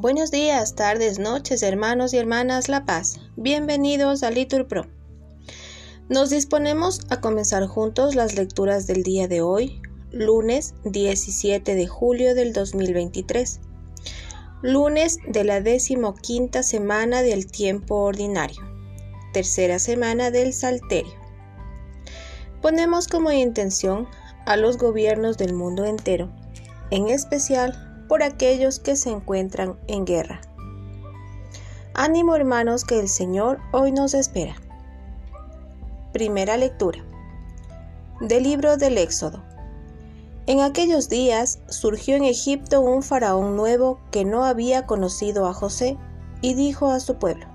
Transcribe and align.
Buenos 0.00 0.30
días, 0.30 0.76
tardes, 0.76 1.18
noches, 1.18 1.64
hermanos 1.64 2.14
y 2.14 2.18
hermanas 2.18 2.68
La 2.68 2.84
Paz. 2.84 3.18
Bienvenidos 3.34 4.22
a 4.22 4.30
Litur 4.30 4.68
Pro. 4.68 4.86
Nos 6.08 6.30
disponemos 6.30 7.00
a 7.10 7.20
comenzar 7.20 7.66
juntos 7.66 8.14
las 8.14 8.36
lecturas 8.36 8.86
del 8.86 9.02
día 9.02 9.26
de 9.26 9.42
hoy, 9.42 9.82
lunes 10.12 10.74
17 10.84 11.74
de 11.74 11.86
julio 11.88 12.36
del 12.36 12.52
2023, 12.52 13.58
lunes 14.62 15.18
de 15.26 15.42
la 15.42 15.60
decimoquinta 15.60 16.62
semana 16.62 17.22
del 17.22 17.50
tiempo 17.50 17.96
ordinario, 17.96 18.62
tercera 19.32 19.80
semana 19.80 20.30
del 20.30 20.52
Salterio. 20.52 21.12
Ponemos 22.62 23.08
como 23.08 23.32
intención 23.32 24.06
a 24.46 24.56
los 24.56 24.78
gobiernos 24.78 25.36
del 25.38 25.54
mundo 25.54 25.84
entero, 25.84 26.30
en 26.90 27.08
especial 27.08 28.06
por 28.08 28.22
aquellos 28.22 28.78
que 28.78 28.96
se 28.96 29.10
encuentran 29.10 29.76
en 29.86 30.04
guerra. 30.04 30.40
Ánimo 31.94 32.36
hermanos 32.36 32.84
que 32.84 33.00
el 33.00 33.08
Señor 33.08 33.58
hoy 33.72 33.92
nos 33.92 34.14
espera. 34.14 34.56
Primera 36.12 36.56
lectura 36.56 37.04
del 38.20 38.42
libro 38.42 38.76
del 38.76 38.98
Éxodo. 38.98 39.42
En 40.46 40.60
aquellos 40.60 41.08
días 41.08 41.60
surgió 41.68 42.16
en 42.16 42.24
Egipto 42.24 42.80
un 42.80 43.02
faraón 43.02 43.56
nuevo 43.56 44.00
que 44.10 44.24
no 44.24 44.44
había 44.44 44.86
conocido 44.86 45.46
a 45.46 45.52
José 45.52 45.98
y 46.40 46.54
dijo 46.54 46.90
a 46.90 47.00
su 47.00 47.16
pueblo, 47.16 47.46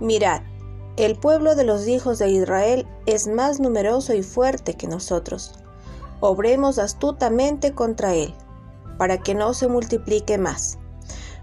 Mirad, 0.00 0.40
el 0.96 1.16
pueblo 1.16 1.54
de 1.54 1.64
los 1.64 1.86
hijos 1.86 2.18
de 2.18 2.30
Israel 2.30 2.86
es 3.04 3.28
más 3.28 3.60
numeroso 3.60 4.14
y 4.14 4.22
fuerte 4.22 4.74
que 4.74 4.86
nosotros. 4.86 5.52
Obremos 6.20 6.78
astutamente 6.78 7.72
contra 7.72 8.14
él 8.14 8.34
para 8.98 9.18
que 9.18 9.34
no 9.34 9.54
se 9.54 9.68
multiplique 9.68 10.38
más. 10.38 10.78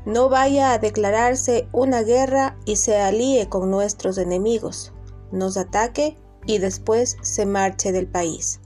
No 0.05 0.27
vaya 0.29 0.73
a 0.73 0.79
declararse 0.79 1.67
una 1.71 2.01
guerra 2.01 2.57
y 2.65 2.75
se 2.75 2.99
alíe 2.99 3.47
con 3.47 3.71
nuestros 3.71 4.17
enemigos, 4.17 4.91
nos 5.31 5.55
ataque 5.55 6.17
y 6.45 6.57
después 6.57 7.17
se 7.21 7.45
marche 7.45 7.91
del 7.91 8.07
país. 8.07 8.59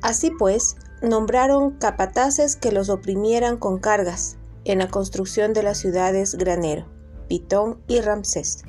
Así 0.00 0.30
pues, 0.30 0.76
nombraron 1.02 1.72
capataces 1.72 2.56
que 2.56 2.72
los 2.72 2.88
oprimieran 2.88 3.58
con 3.58 3.78
cargas 3.78 4.36
en 4.64 4.78
la 4.78 4.88
construcción 4.88 5.52
de 5.52 5.62
las 5.62 5.78
ciudades 5.78 6.36
Granero, 6.36 6.86
Pitón 7.28 7.82
y 7.86 8.00
Ramsés. 8.00 8.62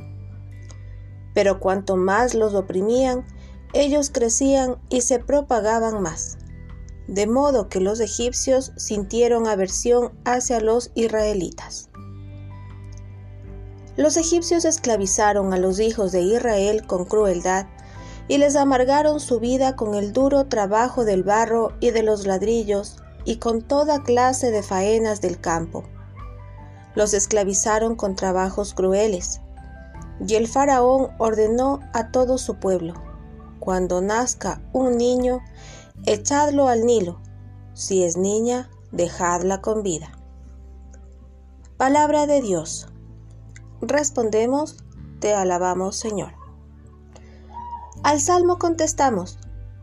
Pero 1.34 1.60
cuanto 1.60 1.96
más 1.96 2.34
los 2.34 2.54
oprimían, 2.54 3.26
ellos 3.74 4.10
crecían 4.12 4.78
y 4.90 5.02
se 5.02 5.20
propagaban 5.20 6.02
más 6.02 6.38
de 7.08 7.28
modo 7.28 7.70
que 7.70 7.80
los 7.80 8.00
egipcios 8.00 8.72
sintieron 8.78 9.48
aversión 9.48 10.12
hacia 10.26 10.60
los 10.60 10.92
israelitas. 10.96 11.90
Los 13.96 14.18
egipcios 14.18 14.66
esclavizaron 14.66 15.54
a 15.54 15.58
los 15.58 15.80
hijos 15.80 16.12
de 16.12 16.22
Israel 16.22 16.86
con 16.86 17.06
crueldad 17.06 17.68
y 18.28 18.40
les 18.40 18.56
amargaron 18.56 19.20
su 19.20 19.40
vida 19.40 19.76
con 19.76 19.96
el 19.96 20.12
duro 20.12 20.48
trabajo 20.48 21.06
del 21.06 21.24
barro 21.24 21.74
y 21.80 21.92
de 21.92 22.04
los 22.04 22.26
ladrillos 22.26 22.98
y 23.24 23.38
con 23.38 23.62
toda 23.62 24.04
clase 24.04 24.52
de 24.52 24.64
faenas 24.64 25.22
del 25.22 25.40
campo. 25.40 25.84
Los 26.96 27.14
esclavizaron 27.14 27.96
con 27.96 28.16
trabajos 28.16 28.74
crueles. 28.74 29.42
Y 30.26 30.36
el 30.36 30.48
faraón 30.48 31.10
ordenó 31.18 31.82
a 31.94 32.10
todo 32.12 32.38
su 32.38 32.56
pueblo, 32.56 32.94
cuando 33.66 34.00
nazca 34.00 34.62
un 34.74 34.96
niño, 34.96 35.42
echadlo 36.06 36.68
al 36.68 36.86
Nilo. 36.86 37.20
Si 37.74 38.04
es 38.04 38.16
niña, 38.16 38.70
dejadla 38.92 39.60
con 39.60 39.82
vida. 39.82 40.12
Palabra 41.76 42.28
de 42.28 42.42
Dios. 42.42 42.88
Respondemos, 43.82 44.78
te 45.20 45.34
alabamos 45.34 45.96
Señor. 45.96 46.34
Al 48.04 48.22
Salmo 48.22 48.60
contestamos, 48.60 49.40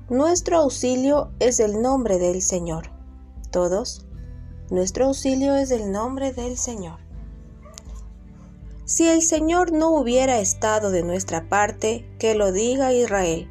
nuestro 0.09 0.59
auxilio 0.59 1.33
es 1.41 1.59
el 1.59 1.83
nombre 1.83 2.21
del 2.21 2.41
Señor. 2.41 2.91
Todos, 3.51 4.07
nuestro 4.71 5.07
auxilio 5.07 5.57
es 5.57 5.73
el 5.73 5.91
nombre 5.91 6.33
del 6.33 6.57
Señor. 6.57 7.01
Si 8.85 9.09
el 9.09 9.23
Señor 9.23 9.73
no 9.73 9.91
hubiera 9.91 10.39
estado 10.39 10.93
de 10.93 11.03
nuestra 11.03 11.49
parte, 11.49 12.09
que 12.21 12.37
lo 12.37 12.53
diga 12.53 12.93
Israel. 12.93 13.49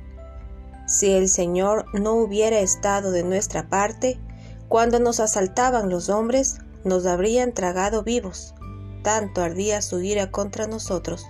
Si 0.91 1.09
el 1.13 1.29
Señor 1.29 1.85
no 1.93 2.15
hubiera 2.15 2.59
estado 2.59 3.11
de 3.11 3.23
nuestra 3.23 3.69
parte, 3.69 4.19
cuando 4.67 4.99
nos 4.99 5.21
asaltaban 5.21 5.89
los 5.89 6.09
hombres, 6.09 6.57
nos 6.83 7.05
habrían 7.05 7.53
tragado 7.53 8.03
vivos. 8.03 8.53
Tanto 9.01 9.41
ardía 9.41 9.81
su 9.81 10.01
ira 10.01 10.31
contra 10.31 10.67
nosotros. 10.67 11.25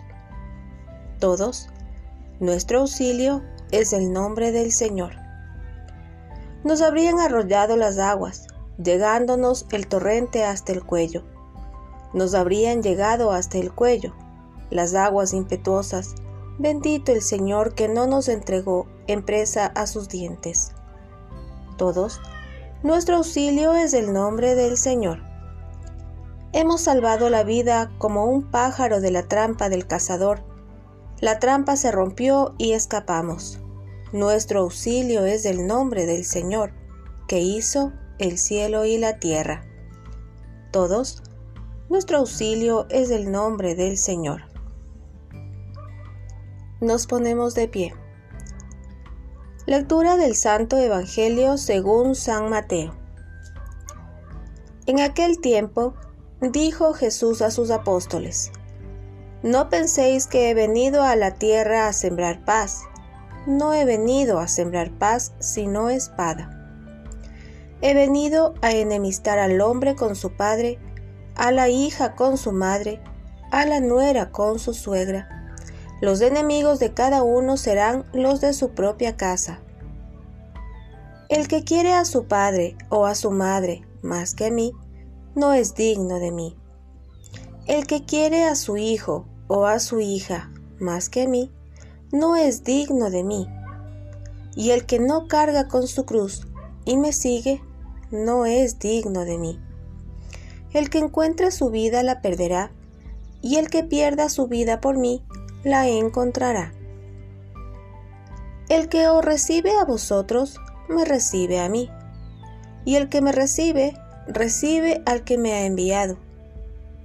Todos, 1.20 1.68
nuestro 2.40 2.80
auxilio 2.80 3.44
es 3.70 3.94
el 3.94 4.12
nombre 4.12 4.52
del 4.52 4.72
Señor. 4.72 5.14
Nos 6.64 6.82
habrían 6.82 7.20
arrollado 7.20 7.78
las 7.78 8.00
aguas, 8.00 8.48
llegándonos 8.84 9.68
el 9.72 9.86
torrente 9.86 10.44
hasta 10.44 10.72
el 10.72 10.84
cuello. 10.84 11.24
Nos 12.16 12.34
habrían 12.34 12.82
llegado 12.82 13.32
hasta 13.32 13.60
el 13.60 13.72
cuello, 13.72 14.16
las 14.72 14.96
aguas 14.96 15.34
impetuosas, 15.34 16.16
Bendito 16.62 17.12
el 17.12 17.24
Señor 17.24 17.74
que 17.74 17.88
no 17.88 18.06
nos 18.06 18.28
entregó 18.28 18.86
en 19.12 19.24
presa 19.24 19.68
a 19.68 19.88
sus 19.88 20.10
dientes. 20.10 20.72
Todos, 21.78 22.22
nuestro 22.84 23.18
auxilio 23.18 23.74
es 23.74 23.94
el 23.94 24.14
nombre 24.14 24.56
del 24.56 24.78
Señor. 24.78 25.20
Hemos 26.54 26.82
salvado 26.82 27.30
la 27.30 27.44
vida 27.44 27.92
como 27.98 28.26
un 28.26 28.50
pájaro 28.50 29.00
de 29.02 29.12
la 29.12 29.24
trampa 29.24 29.70
del 29.70 29.88
cazador. 29.88 30.44
La 31.20 31.40
trampa 31.40 31.78
se 31.78 31.92
rompió 31.92 32.56
y 32.58 32.74
escapamos. 32.74 33.60
Nuestro 34.12 34.62
auxilio 34.62 35.26
es 35.26 35.46
el 35.46 35.66
nombre 35.66 36.06
del 36.06 36.26
Señor, 36.26 36.74
que 37.28 37.40
hizo 37.40 37.94
el 38.20 38.38
cielo 38.38 38.86
y 38.86 38.98
la 38.98 39.20
tierra. 39.20 39.64
Todos, 40.72 41.24
nuestro 41.90 42.18
auxilio 42.18 42.88
es 42.90 43.10
el 43.12 43.32
nombre 43.32 43.76
del 43.76 43.98
Señor. 43.98 44.42
Nos 46.82 47.08
ponemos 47.08 47.54
de 47.54 47.68
pie. 47.68 47.94
Lectura 49.72 50.18
del 50.18 50.36
Santo 50.36 50.76
Evangelio 50.78 51.58
según 51.58 52.14
San 52.14 52.50
Mateo. 52.50 52.94
En 54.86 55.00
aquel 55.00 55.40
tiempo 55.40 55.94
dijo 56.42 56.92
Jesús 56.92 57.42
a 57.42 57.52
sus 57.52 57.72
apóstoles, 57.72 58.52
No 59.44 59.70
penséis 59.70 60.28
que 60.28 60.50
he 60.50 60.54
venido 60.54 61.04
a 61.04 61.16
la 61.16 61.36
tierra 61.36 61.88
a 61.88 61.94
sembrar 61.94 62.44
paz. 62.44 62.82
No 63.48 63.74
he 63.74 63.86
venido 63.86 64.40
a 64.40 64.50
sembrar 64.50 64.92
paz, 64.92 65.32
sino 65.40 65.90
espada. 65.90 66.50
He 67.80 67.94
venido 67.94 68.56
a 68.62 68.72
enemistar 68.74 69.40
al 69.40 69.62
hombre 69.62 69.96
con 69.96 70.18
su 70.18 70.36
padre, 70.36 70.80
a 71.36 71.54
la 71.54 71.70
hija 71.70 72.16
con 72.18 72.38
su 72.38 72.52
madre, 72.52 73.02
a 73.52 73.66
la 73.66 73.80
nuera 73.80 74.32
con 74.32 74.60
su 74.60 74.74
suegra 74.74 75.30
los 76.02 76.20
enemigos 76.22 76.80
de 76.80 76.94
cada 76.94 77.24
uno 77.24 77.58
serán 77.58 78.06
los 78.12 78.42
de 78.42 78.54
su 78.54 78.72
propia 78.72 79.16
casa. 79.16 79.62
El 81.30 81.48
que 81.48 81.64
quiere 81.64 81.94
a 81.94 82.06
su 82.06 82.26
padre 82.26 82.76
o 82.90 83.06
a 83.06 83.16
su 83.16 83.32
madre 83.32 83.86
más 84.02 84.34
que 84.34 84.48
a 84.48 84.52
mí, 84.52 84.74
no 85.36 85.54
es 85.54 85.76
digno 85.76 86.20
de 86.20 86.32
mí. 86.32 86.58
El 87.68 87.86
que 87.88 88.04
quiere 88.04 88.44
a 88.46 88.56
su 88.56 88.78
hijo 88.78 89.26
o 89.48 89.66
a 89.66 89.80
su 89.80 90.00
hija 90.00 90.52
más 90.80 91.10
que 91.10 91.24
a 91.24 91.28
mí, 91.28 91.52
no 92.12 92.36
es 92.36 92.64
digno 92.64 93.10
de 93.10 93.24
mí. 93.24 93.48
Y 94.56 94.72
el 94.72 94.86
que 94.86 95.00
no 95.00 95.28
carga 95.28 95.68
con 95.68 95.88
su 95.88 96.06
cruz 96.06 96.48
y 96.84 96.98
me 96.98 97.14
sigue, 97.14 97.62
no 98.10 98.46
es 98.46 98.80
digno 98.80 99.24
de 99.24 99.38
mí. 99.38 99.60
El 100.74 100.90
que 100.90 100.98
encuentre 100.98 101.52
su 101.52 101.70
vida 101.70 102.02
la 102.02 102.22
perderá, 102.22 102.72
y 103.42 103.58
el 103.58 103.70
que 103.70 103.84
pierda 103.84 104.30
su 104.30 104.48
vida 104.48 104.82
por 104.82 104.98
mí, 104.98 105.24
la 105.64 105.88
encontrará. 105.88 106.74
El 108.70 108.90
que 108.90 109.08
os 109.08 109.24
recibe 109.24 109.72
a 109.78 109.86
vosotros, 109.86 110.60
me 110.88 111.06
recibe 111.06 111.60
a 111.60 111.70
mí, 111.70 111.90
y 112.86 112.96
el 112.96 113.10
que 113.10 113.22
me 113.22 113.32
recibe, 113.32 113.94
recibe 114.28 115.02
al 115.06 115.24
que 115.24 115.38
me 115.38 115.54
ha 115.54 115.66
enviado. 115.66 116.18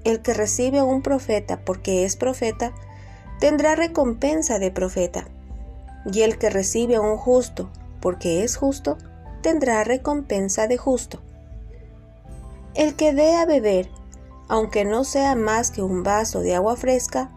El 0.05 0.23
que 0.23 0.33
recibe 0.33 0.79
a 0.79 0.85
un 0.85 1.03
profeta 1.03 1.65
porque 1.65 2.05
es 2.05 2.17
profeta, 2.17 2.73
tendrá 3.41 3.75
recompensa 3.75 4.59
de 4.59 4.71
profeta, 4.71 5.27
y 6.11 6.23
el 6.23 6.39
que 6.39 6.51
recibe 6.51 6.97
a 6.97 7.01
un 7.01 7.17
justo 7.17 7.69
porque 8.01 8.45
es 8.45 8.57
justo, 8.57 8.99
tendrá 9.43 9.83
recompensa 9.83 10.69
de 10.69 10.77
justo. 10.77 11.21
El 12.75 12.95
que 12.95 13.13
dé 13.13 13.35
a 13.35 13.47
beber, 13.47 13.89
aunque 14.49 14.85
no 14.85 15.03
sea 15.03 15.35
más 15.35 15.71
que 15.71 15.83
un 15.83 16.03
vaso 16.05 16.41
de 16.41 16.55
agua 16.55 16.77
fresca, 16.77 17.33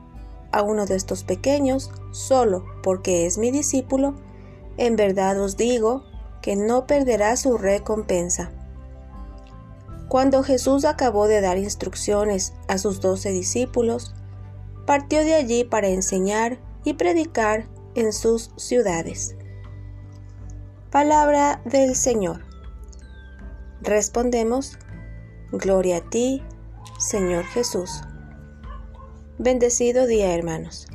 a 0.51 0.61
uno 0.61 0.85
de 0.85 0.95
estos 0.95 1.23
pequeños, 1.23 1.91
solo 2.11 2.65
porque 2.83 3.25
es 3.25 3.37
mi 3.37 3.51
discípulo, 3.51 4.15
en 4.77 4.95
verdad 4.95 5.39
os 5.39 5.57
digo 5.57 6.03
que 6.41 6.55
no 6.55 6.87
perderá 6.87 7.35
su 7.37 7.57
recompensa. 7.57 8.51
Cuando 10.07 10.41
Jesús 10.41 10.85
acabó 10.85 11.27
de 11.27 11.41
dar 11.41 11.57
instrucciones 11.57 12.53
a 12.67 12.77
sus 12.77 12.99
doce 12.99 13.31
discípulos, 13.31 14.15
partió 14.87 15.19
de 15.19 15.35
allí 15.35 15.63
para 15.63 15.89
enseñar 15.89 16.57
y 16.83 16.93
predicar 16.93 17.67
en 17.93 18.11
sus 18.11 18.51
ciudades. 18.55 19.35
Palabra 20.89 21.61
del 21.65 21.95
Señor. 21.95 22.41
Respondemos, 23.81 24.79
Gloria 25.51 25.97
a 25.97 26.09
ti, 26.09 26.43
Señor 26.97 27.43
Jesús. 27.45 28.01
Bendecido 29.41 30.05
día, 30.05 30.35
hermanos. 30.35 30.85